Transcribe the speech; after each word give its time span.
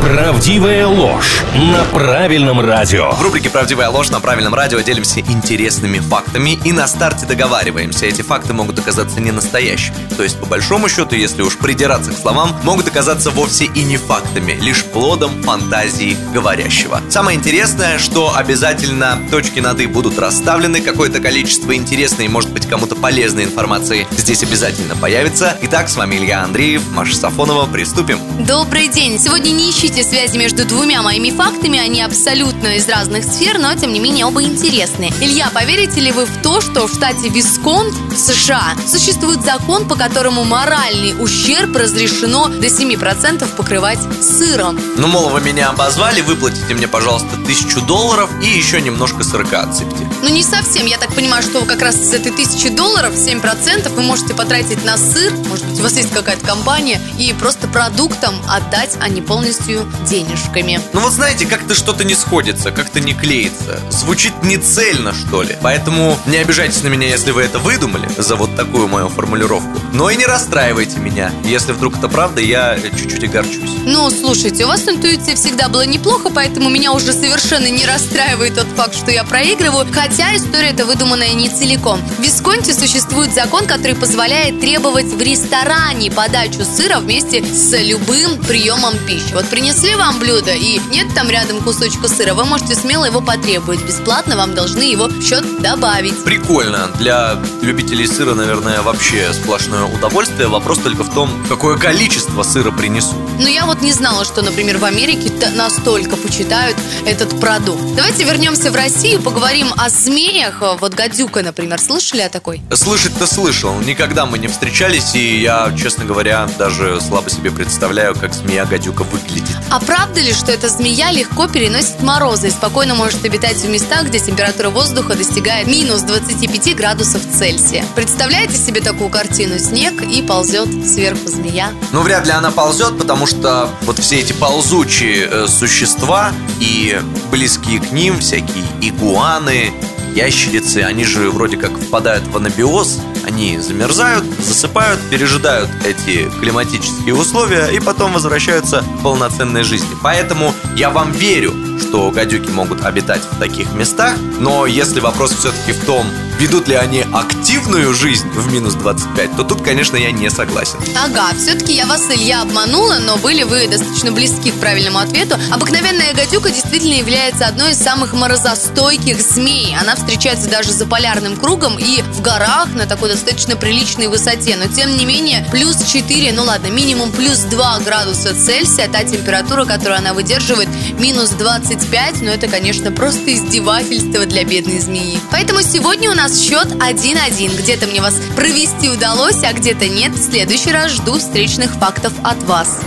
Правдивая 0.00 0.86
ложь 0.86 1.42
на 1.54 1.84
правильном 1.84 2.60
радио. 2.60 3.10
В 3.12 3.22
рубрике 3.22 3.50
«Правдивая 3.50 3.88
ложь» 3.88 4.10
на 4.10 4.20
правильном 4.20 4.54
радио 4.54 4.80
делимся 4.80 5.20
интересными 5.20 5.98
фактами 5.98 6.58
и 6.64 6.72
на 6.72 6.86
старте 6.86 7.26
договариваемся. 7.26 8.06
Эти 8.06 8.22
факты 8.22 8.52
могут 8.52 8.78
оказаться 8.78 9.20
не 9.20 9.32
настоящими. 9.32 9.96
То 10.16 10.22
есть, 10.22 10.38
по 10.38 10.46
большому 10.46 10.88
счету, 10.88 11.16
если 11.16 11.42
уж 11.42 11.56
придираться 11.58 12.12
к 12.12 12.16
словам, 12.16 12.54
могут 12.62 12.88
оказаться 12.88 13.30
вовсе 13.30 13.64
и 13.64 13.82
не 13.82 13.96
фактами, 13.96 14.52
лишь 14.52 14.84
плодом 14.84 15.42
фантазии 15.42 16.16
говорящего. 16.32 17.00
Самое 17.08 17.36
интересное, 17.36 17.98
что 17.98 18.36
обязательно 18.36 19.18
точки 19.30 19.60
над 19.60 19.80
«и» 19.80 19.86
будут 19.86 20.18
расставлены, 20.18 20.80
какое-то 20.80 21.20
количество 21.20 21.74
интересной 21.74 22.28
может 22.28 22.52
быть, 22.66 22.70
кому-то 22.70 22.96
полезной 22.96 23.44
информации 23.44 24.06
здесь 24.10 24.42
обязательно 24.42 24.96
появится. 24.96 25.56
Итак, 25.62 25.88
с 25.88 25.96
вами 25.96 26.16
Илья 26.16 26.42
Андреев, 26.42 26.82
Маша 26.90 27.16
Сафонова. 27.16 27.66
Приступим. 27.66 28.18
Добрый 28.46 28.88
день! 28.88 29.18
Сегодня 29.18 29.50
не 29.50 29.70
ищите 29.70 30.02
связи 30.02 30.36
между 30.36 30.64
двумя 30.64 31.02
моими 31.02 31.30
фактами, 31.30 31.78
они 31.78 32.02
абсолютно 32.02 32.76
из 32.76 32.88
разных 32.88 33.24
сфер, 33.24 33.58
но 33.58 33.74
тем 33.74 33.92
не 33.92 34.00
менее 34.00 34.26
оба 34.26 34.42
интересны. 34.42 35.10
Илья, 35.20 35.50
поверите 35.52 36.00
ли 36.00 36.12
вы 36.12 36.24
в 36.24 36.42
то, 36.42 36.60
что 36.60 36.86
в 36.86 36.92
штате 36.92 37.28
Висконт 37.28 37.94
в 37.94 38.16
США 38.16 38.74
существует 38.86 39.42
закон, 39.42 39.86
по 39.88 39.94
которому 39.94 40.44
моральный 40.44 41.14
ущерб 41.18 41.76
разрешено 41.76 42.48
до 42.48 42.66
7% 42.66 43.46
покрывать 43.56 44.00
сыром? 44.22 44.78
Ну, 44.96 45.06
мол, 45.06 45.30
вы 45.30 45.40
меня 45.40 45.70
обозвали, 45.70 46.20
выплатите 46.20 46.74
мне, 46.74 46.88
пожалуйста, 46.88 47.28
тысячу 47.46 47.80
долларов 47.82 48.30
и 48.42 48.46
еще 48.46 48.80
немножко 48.80 49.24
сырка 49.24 49.62
отсыпьте. 49.62 50.08
Ну, 50.22 50.28
не 50.28 50.42
совсем. 50.42 50.86
Я 50.86 50.98
так 50.98 51.14
понимаю, 51.14 51.42
что 51.42 51.64
как 51.64 51.82
раз 51.82 51.96
с 51.96 52.12
этой 52.12 52.32
тысячи 52.32 52.55
долларов 52.64 53.14
7% 53.14 53.88
вы 53.90 54.02
можете 54.02 54.34
потратить 54.34 54.84
на 54.84 54.96
сыр, 54.96 55.32
может 55.48 55.66
быть, 55.66 55.78
у 55.78 55.82
вас 55.82 55.92
есть 55.96 56.10
какая-то 56.10 56.44
компания, 56.44 57.00
и 57.18 57.32
просто 57.34 57.68
продуктам 57.68 58.34
отдать, 58.48 58.96
а 59.00 59.08
не 59.08 59.20
полностью 59.20 59.86
денежками. 60.08 60.80
Ну 60.92 61.00
вот 61.00 61.12
знаете, 61.12 61.46
как-то 61.46 61.74
что-то 61.74 62.02
не 62.04 62.14
сходится, 62.14 62.70
как-то 62.70 63.00
не 63.00 63.12
клеится. 63.12 63.80
Звучит 63.90 64.32
не 64.42 64.56
цельно, 64.56 65.12
что 65.12 65.42
ли. 65.42 65.56
Поэтому 65.60 66.18
не 66.26 66.38
обижайтесь 66.38 66.82
на 66.82 66.88
меня, 66.88 67.06
если 67.08 67.30
вы 67.30 67.42
это 67.42 67.58
выдумали 67.58 68.08
за 68.16 68.36
вот 68.36 68.56
такую 68.56 68.88
мою 68.88 69.08
формулировку. 69.08 69.78
Но 69.92 70.10
и 70.10 70.16
не 70.16 70.24
расстраивайте 70.24 70.98
меня. 70.98 71.30
Если 71.44 71.72
вдруг 71.72 71.98
это 71.98 72.08
правда, 72.08 72.40
я 72.40 72.78
чуть-чуть 72.80 73.24
огорчусь. 73.24 73.70
Ну, 73.84 74.10
слушайте, 74.10 74.64
у 74.64 74.68
вас 74.68 74.88
интуиция 74.88 75.36
всегда 75.36 75.68
была 75.68 75.84
неплохо, 75.86 76.30
поэтому 76.34 76.70
меня 76.70 76.92
уже 76.92 77.12
совершенно 77.12 77.68
не 77.68 77.84
расстраивает 77.84 78.54
тот 78.54 78.65
факт, 78.76 78.94
что 78.94 79.10
я 79.10 79.24
проигрываю. 79.24 79.86
Хотя 79.92 80.36
история 80.36 80.70
это 80.70 80.86
выдуманная 80.86 81.34
не 81.34 81.48
целиком. 81.48 82.00
В 82.18 82.22
Висконте 82.22 82.72
существует 82.72 83.34
закон, 83.34 83.66
который 83.66 83.96
позволяет 83.96 84.60
требовать 84.60 85.06
в 85.06 85.20
ресторане 85.20 86.10
подачу 86.10 86.64
сыра 86.64 86.98
вместе 86.98 87.44
с 87.44 87.76
любым 87.78 88.38
приемом 88.46 88.94
пищи. 89.06 89.32
Вот 89.34 89.46
при 89.48 89.66
принесли 89.66 89.96
вам 89.96 90.18
блюдо 90.20 90.52
и 90.52 90.78
нет 90.92 91.08
там 91.14 91.28
рядом 91.28 91.60
кусочка 91.60 92.06
сыра, 92.06 92.34
вы 92.34 92.44
можете 92.44 92.76
смело 92.76 93.04
его 93.04 93.20
потребовать. 93.20 93.82
Бесплатно 93.82 94.36
вам 94.36 94.54
должны 94.54 94.82
его 94.82 95.06
в 95.06 95.22
счет 95.22 95.44
добавить. 95.60 96.22
Прикольно. 96.22 96.88
Для 96.98 97.36
любителей 97.62 98.06
сыра, 98.06 98.34
наверное, 98.34 98.82
вообще 98.82 99.32
сплошное 99.32 99.84
удовольствие. 99.84 100.46
Вопрос 100.46 100.78
только 100.78 101.02
в 101.02 101.12
том, 101.12 101.30
какое 101.48 101.76
количество 101.78 102.44
сыра 102.44 102.70
принесут. 102.70 103.16
Ну, 103.38 103.46
я 103.46 103.66
вот 103.66 103.82
не 103.82 103.92
знала, 103.92 104.24
что, 104.24 104.42
например, 104.42 104.78
в 104.78 104.84
Америке 104.84 105.30
настолько 105.54 106.16
почитают 106.16 106.76
этот 107.04 107.38
продукт. 107.40 107.82
Давайте 107.94 108.24
вернемся 108.24 108.70
в 108.70 108.74
Россию, 108.74 109.20
поговорим 109.20 109.72
о 109.76 109.90
змеях. 109.90 110.62
Вот 110.80 110.94
гадюка, 110.94 111.42
например, 111.42 111.80
слышали 111.80 112.22
о 112.22 112.28
такой? 112.28 112.62
Слышать-то 112.72 113.26
слышал. 113.26 113.78
Никогда 113.80 114.26
мы 114.26 114.38
не 114.38 114.48
встречались, 114.48 115.14
и 115.14 115.40
я, 115.40 115.72
честно 115.76 116.04
говоря, 116.04 116.48
даже 116.58 117.00
слабо 117.00 117.28
себе 117.28 117.50
представляю, 117.50 118.14
как 118.14 118.32
змея-гадюка 118.32 119.04
выглядит. 119.04 119.56
А 119.70 119.80
правда 119.80 120.20
ли, 120.20 120.32
что 120.32 120.52
эта 120.52 120.68
змея 120.68 121.10
легко 121.10 121.46
переносит 121.46 122.02
морозы 122.02 122.48
и 122.48 122.50
спокойно 122.50 122.94
может 122.94 123.24
обитать 123.24 123.56
в 123.56 123.68
местах, 123.68 124.06
где 124.06 124.18
температура 124.18 124.70
воздуха 124.70 125.14
достигает 125.14 125.66
минус 125.66 126.02
25 126.02 126.74
градусов 126.74 127.22
Цельсия? 127.36 127.84
Представляете 127.94 128.56
себе 128.56 128.80
такую 128.80 129.10
картину? 129.10 129.58
Снег 129.58 130.02
и 130.02 130.22
ползет 130.22 130.68
сверху 130.86 131.28
змея. 131.28 131.70
Ну, 131.92 132.00
вряд 132.00 132.26
ли 132.26 132.32
она 132.32 132.50
ползет, 132.50 132.96
потому 132.98 133.25
что 133.26 133.70
вот 133.82 133.98
все 133.98 134.20
эти 134.20 134.32
ползучие 134.32 135.28
э, 135.30 135.46
существа 135.48 136.32
и 136.60 137.00
близкие 137.30 137.80
к 137.80 137.92
ним 137.92 138.20
всякие 138.20 138.64
игуаны, 138.80 139.72
ящерицы, 140.14 140.78
они 140.78 141.04
же 141.04 141.30
вроде 141.30 141.56
как 141.56 141.72
впадают 141.78 142.26
в 142.26 142.36
анабиоз, 142.36 143.00
они 143.24 143.58
замерзают, 143.58 144.24
засыпают, 144.38 144.98
пережидают 145.10 145.68
эти 145.84 146.30
климатические 146.40 147.14
условия 147.14 147.68
и 147.68 147.80
потом 147.80 148.14
возвращаются 148.14 148.82
к 148.82 149.02
полноценной 149.02 149.62
жизни. 149.62 149.94
Поэтому 150.02 150.54
я 150.74 150.90
вам 150.90 151.12
верю, 151.12 151.52
что 151.78 152.10
гадюки 152.10 152.48
могут 152.48 152.84
обитать 152.84 153.22
в 153.30 153.38
таких 153.38 153.72
местах, 153.74 154.16
но 154.38 154.66
если 154.66 155.00
вопрос 155.00 155.32
все-таки 155.32 155.72
в 155.72 155.84
том, 155.84 156.06
ведут 156.38 156.68
ли 156.68 156.74
они 156.74 157.04
активную 157.12 157.94
жизнь 157.94 158.28
в 158.30 158.52
минус 158.52 158.74
25, 158.74 159.36
то 159.36 159.44
тут, 159.44 159.62
конечно, 159.62 159.96
я 159.96 160.10
не 160.10 160.30
согласен. 160.30 160.78
Ага, 160.96 161.30
все-таки 161.36 161.72
я 161.72 161.86
вас, 161.86 162.02
Илья, 162.10 162.42
обманула, 162.42 162.98
но 162.98 163.16
были 163.16 163.42
вы 163.42 163.66
достаточно 163.68 164.12
близки 164.12 164.50
к 164.50 164.54
правильному 164.60 164.98
ответу. 164.98 165.36
Обыкновенная 165.50 166.12
гадюка 166.14 166.50
действительно 166.50 166.94
является 166.94 167.46
одной 167.46 167.72
из 167.72 167.78
самых 167.78 168.12
морозостойких 168.12 169.20
змей. 169.20 169.76
Она 169.80 169.96
встречается 169.96 170.48
даже 170.48 170.72
за 170.72 170.86
полярным 170.86 171.36
кругом 171.36 171.78
и 171.78 172.02
в 172.02 172.20
горах 172.20 172.68
на 172.74 172.86
такой 172.86 173.10
достаточно 173.10 173.56
приличной 173.56 174.08
высоте. 174.08 174.56
Но, 174.56 174.66
тем 174.66 174.96
не 174.96 175.04
менее, 175.04 175.46
плюс 175.50 175.76
4, 175.84 176.32
ну 176.32 176.44
ладно, 176.44 176.68
минимум 176.68 177.12
плюс 177.12 177.38
2 177.38 177.80
градуса 177.80 178.34
Цельсия, 178.34 178.88
та 178.88 179.04
температура, 179.04 179.64
которую 179.64 179.98
она 179.98 180.12
выдерживает, 180.14 180.68
минус 180.98 181.30
25, 181.30 182.22
но 182.22 182.30
это, 182.30 182.48
конечно, 182.48 182.92
просто 182.92 183.32
издевательство 183.32 184.26
для 184.26 184.44
бедной 184.44 184.80
змеи. 184.80 185.18
Поэтому 185.30 185.62
сегодня 185.62 186.10
у 186.10 186.14
нас 186.14 186.40
счет 186.40 186.66
1-1. 186.66 187.56
Где-то 187.58 187.86
мне 187.86 188.00
вас 188.00 188.20
провести 188.34 188.88
удалось, 188.88 189.42
а 189.42 189.52
где-то 189.52 189.88
нет. 189.88 190.12
В 190.12 190.22
следующий 190.22 190.72
раз 190.72 190.92
жду 190.92 191.18
встречных 191.18 191.72
фактов 191.72 192.12
от 192.22 192.42
вас. 192.44 192.80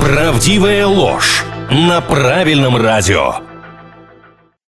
Правдивая 0.00 0.86
ложь 0.86 1.44
на 1.70 2.00
правильном 2.00 2.76
радио. 2.76 3.47